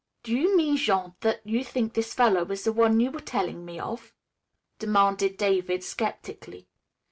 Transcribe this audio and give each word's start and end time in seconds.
"Do 0.23 0.35
you 0.35 0.57
mean, 0.57 0.77
Jean, 0.77 1.13
that 1.19 1.45
you 1.45 1.63
think 1.63 1.93
this 1.93 2.15
fellow 2.15 2.43
is 2.49 2.63
the 2.63 2.73
one 2.73 2.99
you 2.99 3.11
were 3.11 3.19
telling 3.19 3.63
me 3.63 3.79
of?" 3.79 4.15
demanded 4.79 5.37
David 5.37 5.83
skeptically. 5.83 6.67